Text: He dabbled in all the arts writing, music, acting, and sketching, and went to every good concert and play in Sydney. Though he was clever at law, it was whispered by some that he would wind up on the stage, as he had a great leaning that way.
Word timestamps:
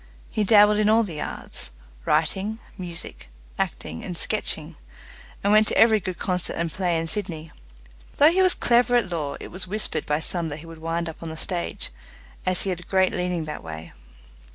He 0.31 0.43
dabbled 0.43 0.79
in 0.79 0.89
all 0.89 1.03
the 1.03 1.21
arts 1.21 1.69
writing, 2.05 2.57
music, 2.75 3.29
acting, 3.59 4.03
and 4.03 4.17
sketching, 4.17 4.75
and 5.43 5.53
went 5.53 5.67
to 5.67 5.77
every 5.77 5.99
good 5.99 6.17
concert 6.17 6.53
and 6.55 6.71
play 6.71 6.97
in 6.97 7.07
Sydney. 7.07 7.51
Though 8.17 8.31
he 8.31 8.41
was 8.41 8.55
clever 8.55 8.95
at 8.95 9.11
law, 9.11 9.35
it 9.39 9.49
was 9.51 9.67
whispered 9.67 10.07
by 10.07 10.19
some 10.19 10.49
that 10.49 10.57
he 10.57 10.65
would 10.65 10.79
wind 10.79 11.07
up 11.07 11.21
on 11.21 11.29
the 11.29 11.37
stage, 11.37 11.91
as 12.47 12.63
he 12.63 12.71
had 12.71 12.79
a 12.79 12.83
great 12.83 13.13
leaning 13.13 13.45
that 13.45 13.61
way. 13.61 13.93